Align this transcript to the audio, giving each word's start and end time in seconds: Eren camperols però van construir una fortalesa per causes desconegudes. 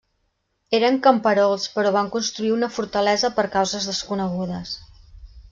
Eren 0.77 0.95
camperols 1.07 1.67
però 1.75 1.91
van 1.97 2.09
construir 2.15 2.49
una 2.55 2.71
fortalesa 2.79 3.33
per 3.37 3.47
causes 3.59 3.87
desconegudes. 3.93 4.75